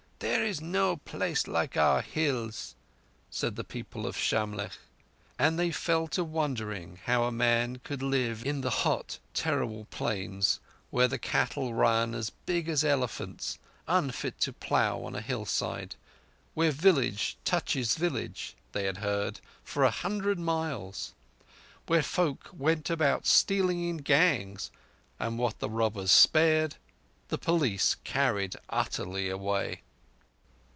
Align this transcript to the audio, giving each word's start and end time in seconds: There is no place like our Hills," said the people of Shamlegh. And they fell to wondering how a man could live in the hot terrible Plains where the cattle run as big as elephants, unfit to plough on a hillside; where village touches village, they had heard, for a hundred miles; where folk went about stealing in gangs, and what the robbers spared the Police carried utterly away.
There 0.21 0.45
is 0.45 0.61
no 0.61 0.97
place 0.97 1.47
like 1.47 1.75
our 1.75 2.01
Hills," 2.03 2.75
said 3.31 3.55
the 3.55 3.63
people 3.63 4.05
of 4.05 4.15
Shamlegh. 4.15 4.73
And 5.39 5.57
they 5.57 5.71
fell 5.71 6.07
to 6.09 6.23
wondering 6.23 6.99
how 7.05 7.23
a 7.23 7.31
man 7.31 7.77
could 7.77 8.03
live 8.03 8.45
in 8.45 8.61
the 8.61 8.69
hot 8.69 9.17
terrible 9.33 9.85
Plains 9.85 10.59
where 10.91 11.07
the 11.07 11.17
cattle 11.17 11.73
run 11.73 12.13
as 12.13 12.29
big 12.29 12.69
as 12.69 12.83
elephants, 12.83 13.57
unfit 13.87 14.39
to 14.41 14.53
plough 14.53 15.01
on 15.03 15.15
a 15.15 15.21
hillside; 15.21 15.95
where 16.53 16.71
village 16.71 17.37
touches 17.43 17.95
village, 17.95 18.55
they 18.73 18.83
had 18.83 18.97
heard, 18.97 19.39
for 19.63 19.83
a 19.83 19.89
hundred 19.89 20.37
miles; 20.37 21.13
where 21.87 22.03
folk 22.03 22.49
went 22.53 22.91
about 22.91 23.25
stealing 23.25 23.87
in 23.89 23.97
gangs, 23.97 24.69
and 25.19 25.39
what 25.39 25.57
the 25.57 25.69
robbers 25.69 26.11
spared 26.11 26.75
the 27.29 27.39
Police 27.39 27.95
carried 28.03 28.55
utterly 28.69 29.27
away. 29.27 29.81